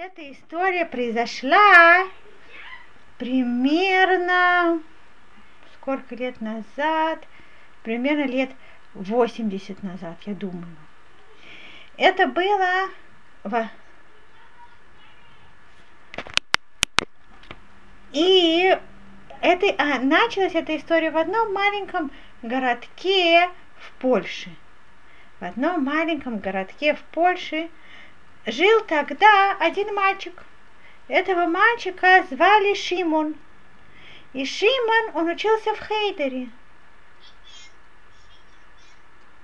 [0.00, 2.06] эта история произошла
[3.18, 4.80] примерно
[5.74, 7.26] сколько лет назад,
[7.82, 8.50] примерно лет
[8.94, 10.76] 80 назад, я думаю.
[11.96, 12.88] Это было
[13.42, 13.68] в...
[18.12, 18.78] И
[19.40, 22.12] это, а, началась эта история в одном маленьком
[22.42, 24.50] городке в Польше.
[25.40, 27.68] В одном маленьком городке в Польше
[28.50, 30.42] жил тогда один мальчик.
[31.08, 33.34] Этого мальчика звали Шимон.
[34.32, 36.48] И Шимон, он учился в Хейдере.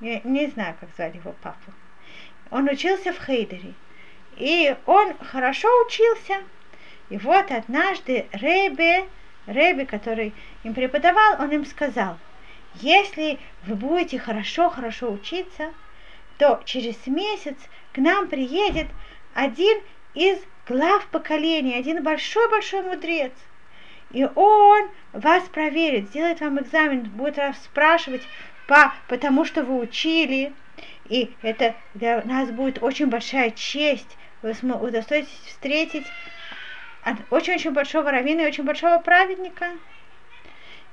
[0.00, 1.72] Я не знаю, как звали его папу.
[2.50, 3.74] Он учился в Хейдере.
[4.36, 6.42] И он хорошо учился.
[7.08, 9.06] И вот однажды Ребе,
[9.46, 12.18] Ребе, который им преподавал, он им сказал,
[12.74, 15.72] если вы будете хорошо-хорошо учиться,
[16.38, 17.56] то через месяц
[17.94, 18.88] к нам приедет
[19.34, 19.78] один
[20.14, 23.32] из глав поколения, один большой-большой мудрец.
[24.10, 28.22] И он вас проверит, сделает вам экзамен, будет вас спрашивать
[28.66, 30.52] по, потому что вы учили.
[31.08, 34.16] И это для нас будет очень большая честь.
[34.42, 36.06] Вы удостоитесь встретить
[37.30, 39.70] очень-очень большого раввина и очень большого праведника.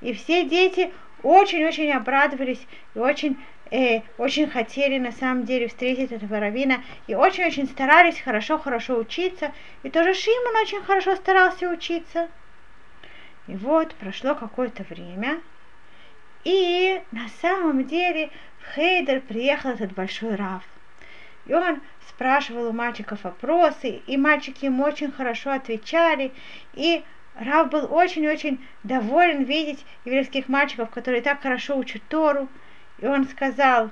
[0.01, 2.61] И все дети очень-очень обрадовались
[2.95, 3.37] и очень
[3.71, 9.51] э, очень хотели на самом деле встретить этого равина и очень-очень старались хорошо-хорошо учиться.
[9.83, 12.29] И тоже Шимон очень хорошо старался учиться.
[13.47, 15.41] И вот прошло какое-то время,
[16.43, 20.63] и на самом деле в Хейдер приехал этот большой Рав.
[21.45, 26.31] И он спрашивал у мальчиков вопросы, и мальчики ему очень хорошо отвечали,
[26.73, 27.03] и
[27.35, 32.47] Рав был очень-очень доволен видеть еврейских мальчиков, которые так хорошо учат Тору.
[33.01, 33.89] И он сказал,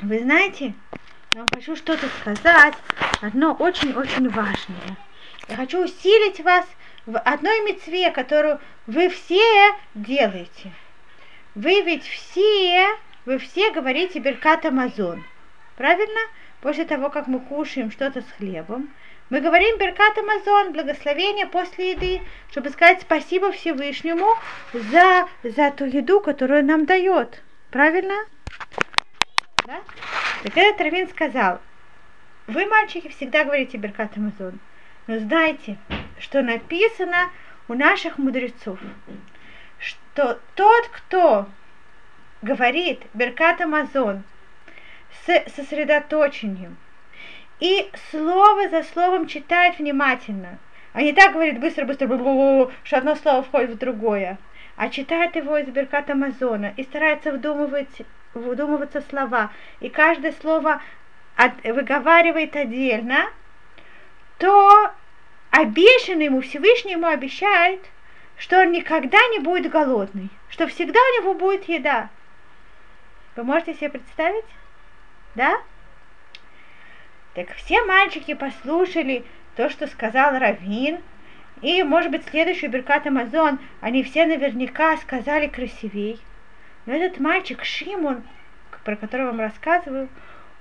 [0.00, 0.74] вы знаете,
[1.32, 2.74] я вам хочу что-то сказать,
[3.22, 4.96] одно очень-очень важное.
[5.48, 6.66] Я хочу усилить вас
[7.06, 10.72] в одной мецве, которую вы все делаете.
[11.54, 12.86] Вы ведь все,
[13.24, 15.24] вы все говорите Беркат Амазон.
[15.76, 16.20] Правильно?
[16.60, 18.90] После того, как мы кушаем что-то с хлебом,
[19.30, 22.20] мы говорим Беркат Амазон, благословение после еды,
[22.50, 24.26] чтобы сказать спасибо Всевышнему
[24.74, 27.42] за, за ту еду, которую он нам дает.
[27.70, 28.14] Правильно?
[29.66, 29.80] Да?
[30.44, 31.60] Так этот Равин сказал,
[32.46, 34.60] вы, мальчики, всегда говорите Беркат Амазон,
[35.06, 35.76] но знайте,
[36.20, 37.30] что написано
[37.68, 38.78] у наших мудрецов,
[39.78, 41.48] что тот, кто
[42.42, 44.22] говорит Беркат Амазон
[45.24, 46.76] с сосредоточением
[47.58, 50.58] и слово за словом читает внимательно,
[50.92, 52.06] а не так говорит быстро-быстро,
[52.84, 54.38] что одно слово входит в другое,
[54.76, 58.02] а читает его из Беркат Амазона и старается вдумывать,
[58.34, 59.50] вдумываться слова,
[59.80, 60.82] и каждое слово
[61.34, 63.30] от, выговаривает отдельно,
[64.38, 64.92] то
[65.50, 67.80] обещанный ему Всевышний ему обещает,
[68.36, 72.10] что он никогда не будет голодный, что всегда у него будет еда.
[73.34, 74.44] Вы можете себе представить?
[75.34, 75.60] Да?
[77.34, 79.24] Так все мальчики послушали
[79.56, 81.00] то, что сказал Равин,
[81.62, 86.20] и, может быть, следующий Беркат Амазон, они все наверняка сказали красивей.
[86.84, 88.22] Но этот мальчик Шимон,
[88.84, 90.08] про которого вам рассказываю,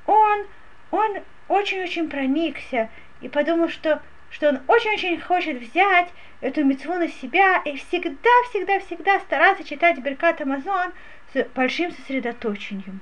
[0.06, 0.45] он,
[0.91, 1.17] он
[1.47, 2.89] очень-очень проникся
[3.22, 6.09] и подумал, что, что он очень-очень хочет взять
[6.41, 10.94] эту мецву на себя и всегда-всегда-всегда стараться читать Беркат Амазон
[11.33, 13.01] с большим сосредоточением.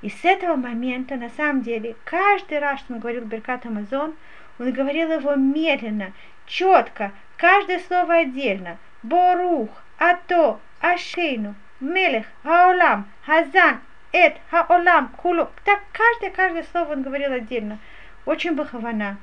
[0.00, 4.14] И с этого момента, на самом деле, каждый раз, что он говорил Беркат Амазон,
[4.58, 6.12] он говорил его медленно,
[6.46, 8.78] четко, каждое слово отдельно.
[9.02, 13.80] Борух, Ато, Ашейну, Мелех, Хаолам, Хазан,
[14.12, 15.48] Эт, Хаолам, Кулу.
[15.64, 17.78] Так каждое-каждое слово он говорил отдельно.
[18.26, 19.18] Очень бахавана.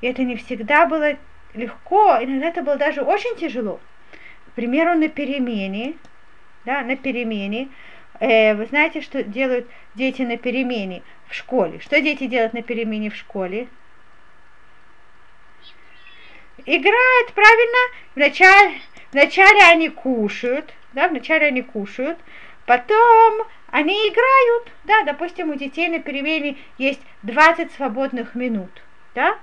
[0.00, 1.16] И это не всегда было
[1.54, 3.80] легко, иногда это было даже очень тяжело.
[4.48, 5.94] К примеру, на перемене,
[6.64, 7.68] да, на перемене,
[8.18, 11.80] э, вы знаете, что делают дети на перемене в школе?
[11.80, 13.68] Что дети делают на перемене в школе?
[16.76, 17.78] Играют, правильно?
[18.14, 18.80] Вначале,
[19.12, 22.18] вначале они кушают, да, вначале они кушают,
[22.66, 28.70] потом они играют, да, допустим, у детей на перемене есть 20 свободных минут,
[29.14, 29.38] да,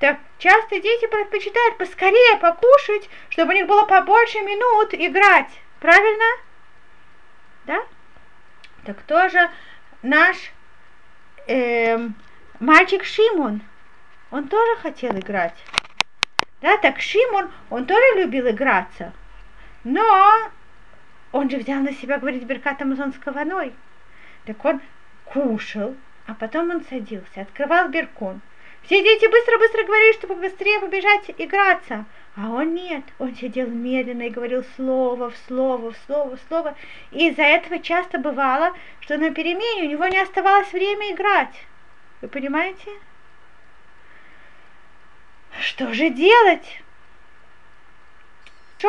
[0.00, 6.24] так часто дети предпочитают поскорее покушать, чтобы у них было побольше минут играть, правильно?
[7.66, 7.80] Да?
[8.84, 9.48] Так тоже
[10.02, 10.36] наш
[11.46, 12.16] эм,
[12.58, 13.62] мальчик Шимон,
[14.32, 15.54] он тоже хотел играть.
[16.62, 19.12] Да, так Шимон, он тоже любил играться,
[19.82, 20.02] но
[21.32, 23.72] он же взял на себя говорить Беркат Амазон с кованой.
[24.46, 24.80] Так он
[25.24, 28.40] кушал, а потом он садился, открывал Беркон,
[28.84, 32.04] Все дети быстро-быстро говорили, чтобы быстрее побежать играться.
[32.36, 36.76] А он нет, он сидел медленно и говорил слово в слово, в слово, в слово.
[37.10, 41.66] И из-за этого часто бывало, что на перемене у него не оставалось время играть.
[42.20, 42.88] Вы понимаете?
[45.60, 46.82] Что же делать?
[48.78, 48.88] Что?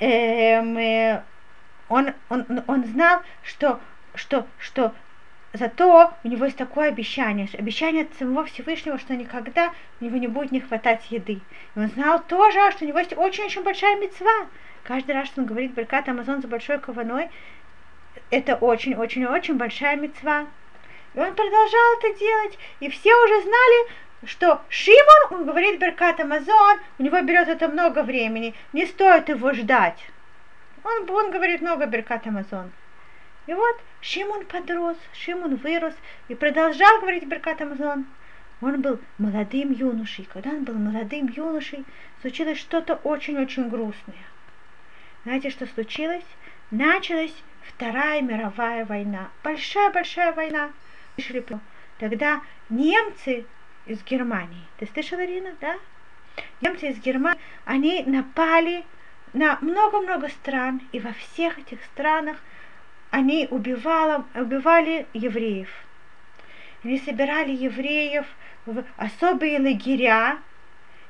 [0.00, 1.22] Эм, э,
[1.88, 3.80] он, он, он знал, что,
[4.14, 4.94] что, что
[5.52, 10.26] зато у него есть такое обещание, обещание от самого Всевышнего, что никогда у него не
[10.26, 11.40] будет не хватать еды.
[11.74, 14.48] И он знал тоже, что у него есть очень-очень большая мецва.
[14.82, 17.30] Каждый раз, что он говорит Беркат Амазон за большой кованой,
[18.30, 20.46] это очень-очень-очень большая мецва.
[21.14, 23.88] И он продолжал это делать, и все уже знали,
[24.26, 29.52] что Шимон, он говорит Беркат Амазон, у него берет это много времени, не стоит его
[29.52, 29.98] ждать.
[30.82, 32.72] Он, он говорит много Беркат Амазон.
[33.46, 35.94] И вот Шимон подрос, Шимон вырос
[36.28, 38.06] и продолжал говорить Беркат Амазон.
[38.60, 40.28] Он был молодым юношей.
[40.32, 41.84] Когда он был молодым юношей,
[42.20, 44.16] случилось что-то очень-очень грустное.
[45.24, 46.24] Знаете, что случилось?
[46.70, 49.30] Началась Вторая мировая война.
[49.42, 50.70] Большая-большая война.
[51.98, 53.46] Тогда немцы
[53.86, 55.76] из Германии, ты слышала, Ирина, да?
[56.60, 58.84] Немцы из Германии, они напали
[59.32, 62.38] на много-много стран, и во всех этих странах
[63.10, 65.68] они убивали, убивали евреев.
[66.82, 68.26] Они собирали евреев
[68.66, 70.38] в особые лагеря,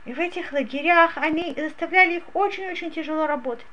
[0.05, 3.67] и в этих лагерях они заставляли их очень-очень тяжело работать.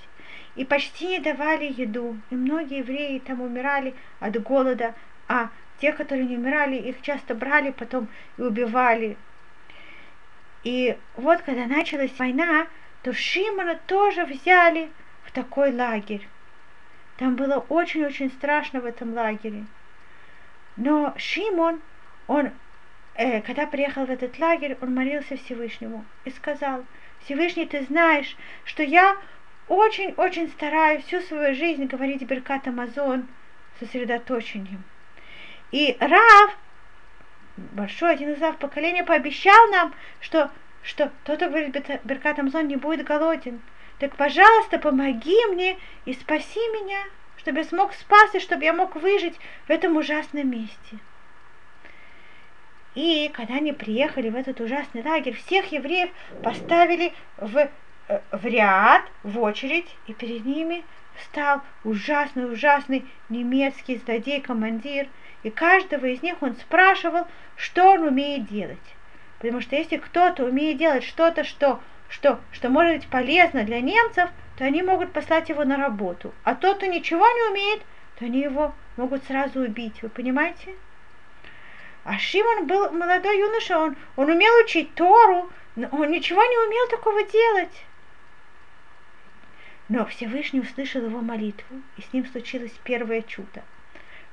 [0.56, 2.18] И почти не давали еду.
[2.30, 4.96] И многие евреи там умирали от голода,
[5.28, 5.50] а
[5.82, 8.08] те, которые не умирали, их часто брали потом
[8.38, 9.18] и убивали.
[10.64, 12.68] И вот когда началась война,
[13.02, 14.92] то Шимона тоже взяли
[15.24, 16.28] в такой лагерь.
[17.18, 19.66] Там было очень-очень страшно в этом лагере.
[20.78, 21.82] Но Шимон,
[22.28, 22.52] он,
[23.16, 26.86] э, когда приехал в этот лагерь, он молился Всевышнему и сказал,
[27.24, 29.18] Всевышний, ты знаешь, что я
[29.68, 33.28] очень-очень стараюсь всю свою жизнь говорить Беркат Амазон
[33.80, 34.84] сосредоточением.
[35.72, 36.58] И Рав,
[37.58, 40.52] большой один из Рав поколения, пообещал нам, что,
[40.84, 43.62] что тот, кто говорит Беркат Амазон, не будет голоден.
[44.00, 47.00] Так, пожалуйста, помоги мне и спаси меня,
[47.38, 50.98] чтобы я смог спасти, чтобы я мог выжить в этом ужасном месте.
[52.94, 56.10] И когда они приехали в этот ужасный лагерь, всех евреев
[56.44, 57.70] поставили в,
[58.10, 60.84] э, в ряд, в очередь, и перед ними
[61.16, 65.08] встал ужасный-ужасный немецкий злодей-командир,
[65.44, 68.78] и каждого из них он спрашивал, что он умеет делать.
[69.40, 71.80] Потому что если кто-то умеет делать что-то, что
[72.12, 76.34] что, что может быть полезно для немцев, то они могут послать его на работу.
[76.44, 77.82] А тот, кто ничего не умеет,
[78.20, 80.04] то они его могут сразу убить.
[80.04, 80.76] Вы понимаете?
[82.04, 86.88] А Шимон был молодой юноша, он, он умел учить Тору, но он ничего не умел
[86.90, 87.86] такого делать.
[89.88, 93.64] Но Всевышний услышал его молитву, и с ним случилось первое чудо.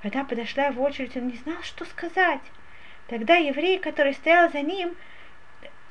[0.02, 2.40] Когда подошла его очередь, он не знал, что сказать.
[3.08, 4.96] Тогда еврей, который стоял за ним,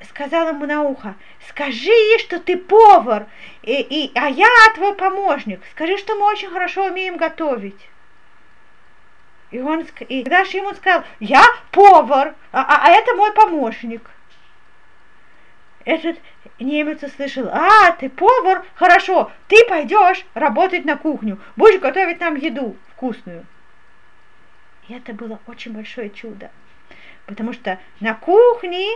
[0.10, 1.16] сказал ему на ухо,
[1.50, 3.26] скажи ей, что ты повар,
[3.64, 5.62] и, и, а я твой помощник.
[5.72, 7.90] Скажи, что мы очень хорошо умеем готовить.
[9.50, 14.10] И он, и тогда ему сказал, я повар, а, а, а это мой помощник.
[15.86, 16.18] Этот
[16.60, 22.76] немец услышал, а, ты повар, хорошо, ты пойдешь работать на кухню, будешь готовить нам еду
[22.92, 23.46] вкусную.
[24.88, 26.50] И это было очень большое чудо,
[27.26, 28.88] потому что на кухне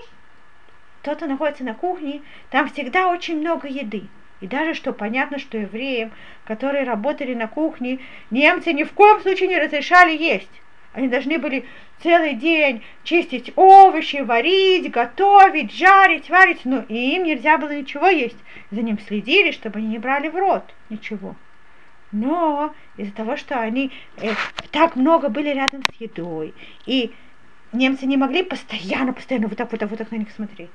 [1.02, 4.04] тот, кто находится на кухне, там всегда очень много еды.
[4.40, 6.12] И даже что понятно, что евреям,
[6.46, 8.00] которые работали на кухне,
[8.32, 10.50] немцы ни в коем случае не разрешали есть.
[10.94, 11.66] Они должны были
[12.02, 18.38] целый день чистить овощи, варить, готовить, жарить, варить, но им нельзя было ничего есть.
[18.72, 21.36] За ним следили, чтобы они не брали в рот ничего.
[22.12, 24.34] Но из-за того, что они э,
[24.72, 27.16] так много были рядом с едой, и
[27.72, 30.74] немцы не могли постоянно, постоянно вот так, вот вот так на них смотреть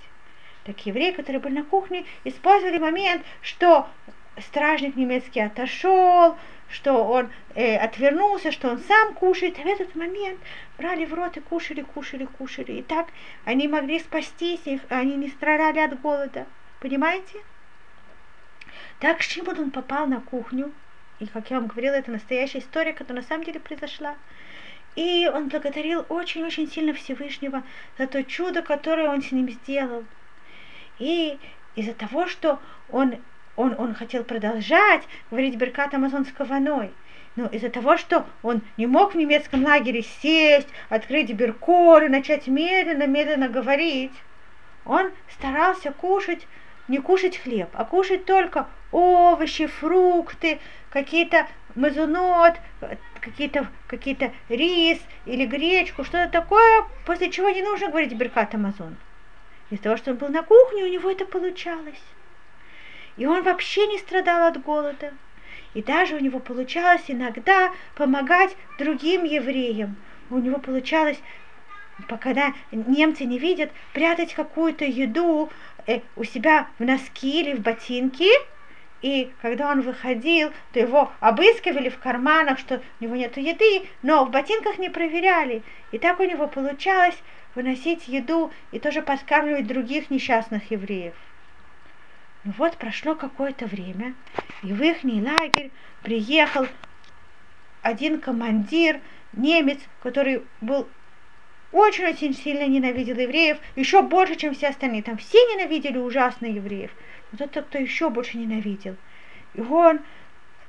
[0.66, 3.88] так евреи, которые были на кухне, использовали момент, что
[4.38, 6.36] стражник немецкий отошел,
[6.68, 10.40] что он э, отвернулся, что он сам кушает, и в этот момент
[10.76, 12.72] брали в рот и кушали, кушали, кушали.
[12.72, 13.08] И так
[13.44, 16.46] они могли спастись, их, они не страдали от голода.
[16.80, 17.38] Понимаете?
[18.98, 20.72] Так Шимон он попал на кухню,
[21.18, 24.16] и, как я вам говорила, это настоящая история, которая на самом деле произошла.
[24.96, 27.62] И он благодарил очень-очень сильно Всевышнего
[27.98, 30.04] за то чудо, которое он с ним сделал.
[30.98, 31.38] И
[31.74, 32.58] из-за того, что
[32.90, 33.16] он,
[33.56, 36.92] он, он хотел продолжать говорить Беркат Амазон с Каваной,
[37.36, 42.46] Но из-за того, что он не мог в немецком лагере сесть, открыть беркор и начать
[42.46, 44.12] медленно-медленно говорить,
[44.86, 46.46] он старался кушать,
[46.88, 50.58] не кушать хлеб, а кушать только овощи, фрукты,
[50.90, 52.54] какие-то мазунот,
[53.20, 58.96] какие-то какие рис или гречку, что-то такое, после чего не нужно говорить Беркат Амазон.
[59.70, 62.02] Из-за того, что он был на кухне, у него это получалось.
[63.18, 65.12] И он вообще не страдал от голода.
[65.74, 69.96] И даже у него получалось иногда помогать другим евреям.
[70.30, 71.18] У него получалось,
[72.20, 75.50] когда немцы не видят, прятать какую-то еду
[75.86, 78.30] э, у себя в носки или в ботинки.
[79.02, 84.24] И когда он выходил, то его обыскивали в карманах, что у него нет еды, но
[84.24, 85.62] в ботинках не проверяли.
[85.92, 87.16] И так у него получалось
[87.54, 91.14] выносить еду и тоже подкармливать других несчастных евреев.
[92.44, 94.14] Ну вот прошло какое-то время,
[94.62, 95.70] и в их лагерь
[96.02, 96.66] приехал
[97.82, 99.00] один командир,
[99.32, 100.88] немец, который был
[101.72, 105.02] очень-очень сильно ненавидел евреев, еще больше, чем все остальные.
[105.02, 106.90] Там все ненавидели ужасно евреев,
[107.38, 108.96] но тот, кто еще больше ненавидел.
[109.54, 110.00] И он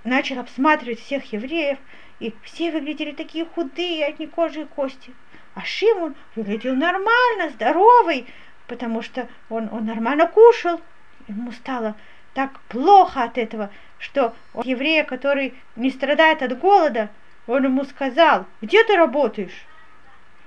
[0.04, 1.78] начал обсматривать всех евреев,
[2.20, 5.14] и все выглядели такие худые, одни кожи и кости.
[5.54, 8.28] А Шимон выглядел нормально, здоровый,
[8.68, 10.82] потому что он, он нормально кушал,
[11.28, 11.96] ему стало
[12.34, 17.10] так плохо от этого, что еврея, который не страдает от голода,
[17.48, 19.66] он ему сказал, где ты работаешь?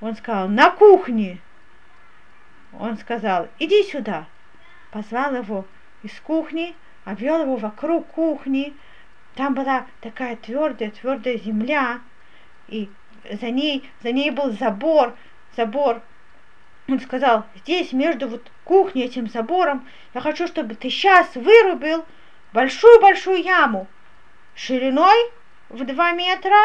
[0.01, 1.39] Он сказал, на кухне.
[2.79, 4.27] Он сказал, иди сюда.
[4.93, 5.65] Позвал его
[6.03, 8.75] из кухни, обвел его вокруг кухни.
[9.35, 12.01] Там была такая твердая, твердая земля,
[12.69, 12.91] и
[13.31, 15.15] за ней, за ней был забор,
[15.57, 16.03] забор
[16.89, 22.05] он сказал, здесь между вот кухней этим забором я хочу, чтобы ты сейчас вырубил
[22.53, 23.87] большую-большую яму
[24.55, 25.31] шириной
[25.69, 26.59] в 2 метра,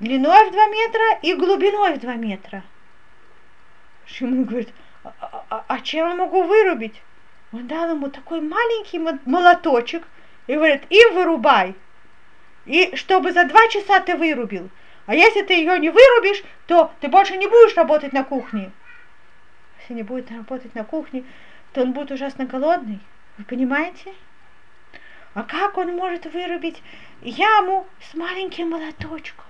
[0.00, 2.62] длиной в 2 метра и глубиной в 2 метра.
[4.06, 4.70] Шимон говорит,
[5.04, 7.00] а, а, а, а чем я могу вырубить?
[7.52, 10.04] Он дал ему такой маленький молоточек
[10.46, 11.74] и говорит, им вырубай.
[12.64, 14.70] И чтобы за два часа ты вырубил.
[15.06, 18.72] А если ты ее не вырубишь, то ты больше не будешь работать на кухне
[19.82, 21.24] если не будет работать на кухне,
[21.72, 23.00] то он будет ужасно голодный.
[23.38, 24.12] Вы понимаете?
[25.34, 26.82] А как он может вырубить
[27.22, 29.44] яму с маленьким молоточком?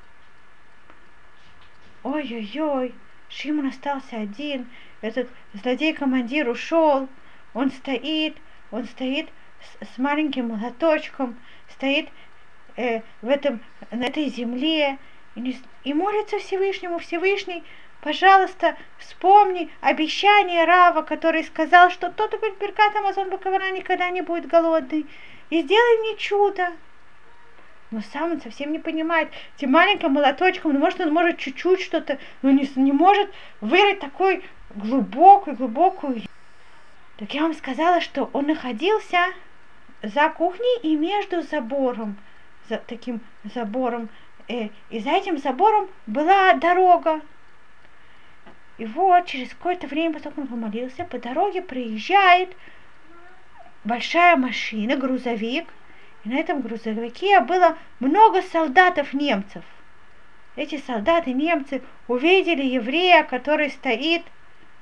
[2.03, 2.95] Ой-ой-ой,
[3.29, 4.69] Шимон остался один,
[5.01, 7.09] этот злодей-командир ушел,
[7.55, 8.37] он стоит,
[8.71, 9.29] он стоит
[9.61, 11.37] с, с маленьким молоточком,
[11.71, 12.09] стоит
[12.77, 14.99] э, в этом, на этой земле
[15.35, 17.63] и, не, и молится Всевышнему, Всевышний
[18.03, 24.49] Пожалуйста, вспомни обещание Рава, который сказал, что тот, кто Беркат Амазон Бакавара никогда не будет
[24.49, 25.07] голодный.
[25.51, 26.73] И сделай мне чудо.
[27.93, 29.29] Но сам он совсем не понимает.
[29.57, 33.31] Тем маленьким молоточком, ну, может, он может чуть-чуть что-то, но не, не может
[33.61, 34.43] вырыть такой
[34.75, 36.23] глубокую, глубокую.
[37.17, 39.19] Так я вам сказала, что он находился
[40.03, 42.17] за кухней и между забором,
[42.69, 44.09] за таким забором.
[44.49, 47.21] Э, и за этим забором была дорога.
[48.79, 52.57] И вот через какое-то время, потом он помолился, по дороге проезжает
[53.85, 55.69] большая машина, грузовик.
[56.25, 59.65] И на этом грузовике было много солдатов немцев.
[60.55, 64.23] Эти солдаты немцы увидели еврея, который стоит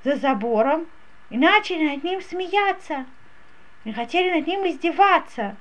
[0.04, 0.86] за забором,
[1.30, 3.06] и начали над ним смеяться.
[3.84, 5.56] И хотели над ним издеваться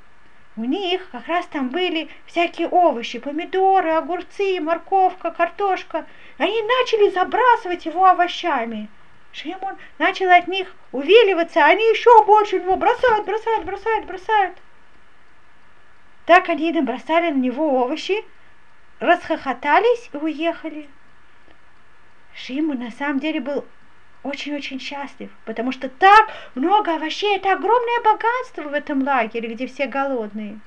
[0.59, 6.05] у них как раз там были всякие овощи, помидоры, огурцы, морковка, картошка.
[6.37, 8.89] Они начали забрасывать его овощами.
[9.31, 14.57] Шимон начал от них увиливаться, а они еще больше его бросают, бросают, бросают, бросают.
[16.25, 18.25] Так они набросали на него овощи,
[18.99, 20.89] расхохотались и уехали.
[22.35, 23.65] Шимон на самом деле был
[24.23, 29.87] очень-очень счастлив, потому что так много овощей, это огромное богатство в этом лагере, где все
[29.87, 30.59] голодные.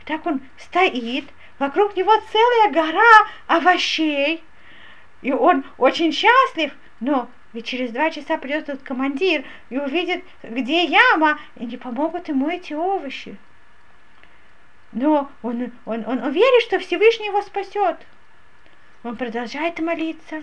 [0.00, 1.24] И так он стоит,
[1.58, 4.42] вокруг него целая гора овощей,
[5.22, 10.84] и он очень счастлив, но ведь через два часа придет этот командир и увидит, где
[10.84, 13.36] яма, и не помогут ему эти овощи.
[14.92, 17.96] Но он, он, он, он верит, что Всевышний его спасет.
[19.02, 20.42] Он продолжает молиться.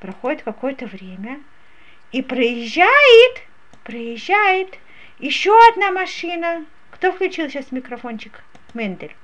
[0.00, 1.40] Проходит какое-то время,
[2.16, 3.42] и проезжает,
[3.84, 4.78] проезжает
[5.18, 6.64] еще одна машина.
[6.90, 8.42] Кто включил сейчас микрофончик?
[8.72, 9.14] Мендель.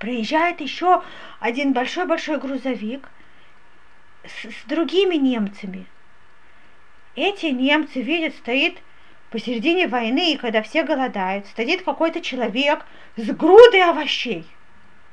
[0.00, 1.04] Проезжает еще
[1.38, 3.08] один большой-большой грузовик
[4.24, 5.86] с, с другими немцами.
[7.14, 8.78] Эти немцы видят, стоит
[9.30, 14.44] посередине войны, когда все голодают, стоит какой-то человек с грудой овощей.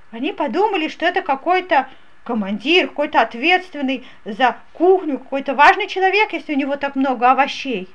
[0.10, 1.88] они подумали, что это какой-то
[2.25, 7.88] командир, какой-то ответственный за кухню, какой-то важный человек, если у него так много овощей.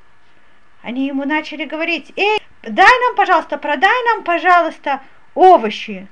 [0.83, 5.03] Они ему начали говорить, эй, дай нам, пожалуйста, продай нам, пожалуйста,
[5.35, 6.09] овощи.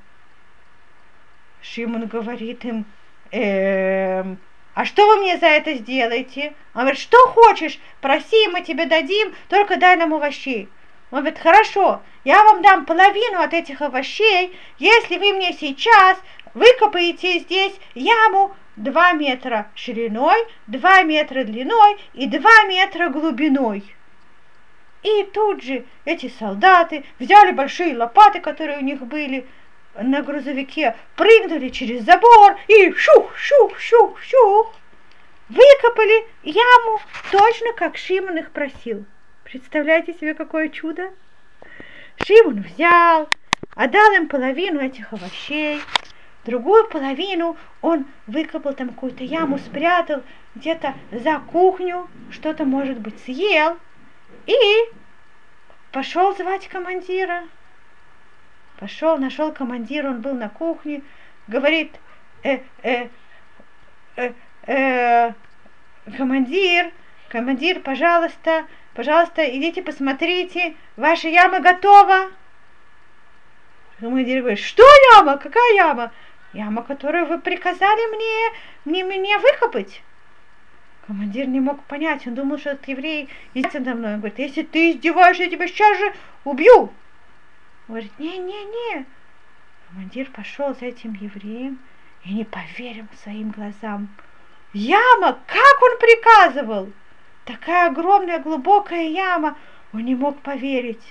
[1.63, 2.85] Шимон говорит им,
[3.31, 4.39] эм,
[4.75, 6.55] а что вы мне за это сделаете?
[6.75, 10.69] Он говорит, что хочешь, проси, мы тебе дадим, только дай нам овощей.
[11.11, 16.19] Он говорит, хорошо, я вам дам половину от этих овощей, если вы мне сейчас
[16.55, 23.85] выкопаете здесь яму 2 метра шириной, 2 метра длиной и 2 метра глубиной.
[25.03, 29.47] И тут же эти солдаты взяли большие лопаты, которые у них были
[29.95, 34.75] на грузовике, прыгнули через забор и шух-шух-шух-шух
[35.49, 37.01] выкопали яму
[37.31, 39.05] точно как Шимон их просил.
[39.45, 41.11] Представляете себе, какое чудо?
[42.25, 43.29] Шимон взял,
[43.75, 45.81] отдал им половину этих овощей,
[46.49, 50.23] другую половину он выкопал там какую-то яму, спрятал
[50.55, 53.79] где-то за кухню, что-то, может быть, съел,
[54.47, 54.57] и
[55.93, 57.45] пошел звать командира.
[58.79, 61.03] Пошел, нашел командира, он был на кухне,
[61.47, 61.95] говорит,
[62.43, 63.09] э, э,
[64.67, 65.33] э,
[66.17, 66.93] командир,
[67.29, 68.67] командир, пожалуйста,
[68.99, 72.33] Пожалуйста, идите посмотрите, ваша яма готова.
[74.01, 74.83] Командир говорит, что
[75.15, 75.37] яма?
[75.37, 76.11] Какая яма?
[76.53, 80.03] Яма, которую вы приказали мне, мне, мне выкопать.
[81.07, 84.15] Командир не мог понять, он думал, что этот еврей издевается надо мной.
[84.15, 86.15] Он говорит, если ты издеваешься, я тебя сейчас же
[86.45, 86.77] убью.
[86.77, 86.91] Он
[87.89, 89.07] говорит, не-не-не.
[89.89, 91.79] Командир пошел за этим евреем
[92.25, 94.09] и не поверил своим глазам.
[94.75, 96.93] Яма, как он приказывал?
[97.49, 99.57] такая огромная глубокая яма,
[99.95, 101.03] он не мог поверить.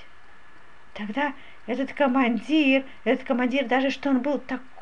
[0.93, 1.33] Тогда
[1.65, 4.76] этот командир, этот командир, даже что он был такой,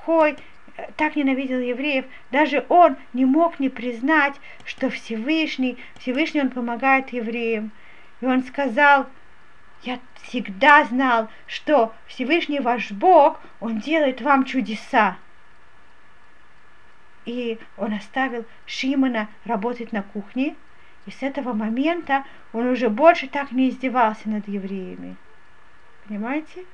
[0.98, 4.36] так ненавидел евреев, даже он не мог не признать,
[4.66, 7.72] что Всевышний, Всевышний он помогает евреям.
[8.22, 9.08] И он сказал,
[9.84, 15.18] я всегда знал, что Всевышний ваш Бог, он делает вам чудеса.
[17.26, 20.56] И он оставил Шимона работать на кухне,
[21.06, 25.16] и с этого момента он уже больше так не издевался над евреями.
[26.08, 26.66] Понимаете?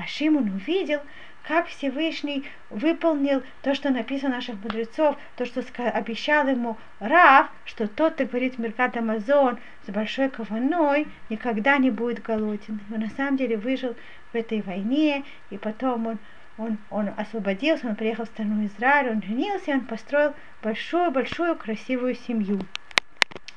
[0.00, 1.00] А Шимон увидел,
[1.46, 8.14] как Всевышний выполнил то, что написано наших мудрецов, то, что обещал ему Рав, что тот,
[8.14, 12.80] кто говорит Меркат Амазон с большой кованой, никогда не будет голоден.
[12.90, 13.94] Он на самом деле выжил
[14.32, 16.18] в этой войне, и потом он,
[16.56, 22.14] он, он освободился, он приехал в страну Израиль, он женился, и он построил большую-большую красивую
[22.14, 22.58] семью.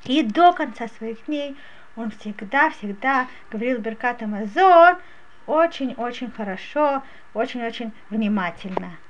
[0.04, 1.56] И до конца своих дней
[1.96, 4.98] он всегда-всегда говорил Беркат Амазон
[5.46, 7.04] очень-очень хорошо,
[7.34, 9.03] очень-очень внимательно.